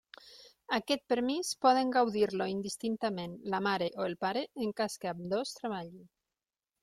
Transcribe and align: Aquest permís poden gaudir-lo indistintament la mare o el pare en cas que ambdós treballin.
Aquest 0.77 1.03
permís 1.11 1.51
poden 1.65 1.91
gaudir-lo 1.97 2.47
indistintament 2.53 3.35
la 3.55 3.61
mare 3.67 3.89
o 4.01 4.07
el 4.09 4.17
pare 4.27 4.45
en 4.65 4.75
cas 4.83 4.99
que 5.03 5.11
ambdós 5.13 5.55
treballin. 5.61 6.01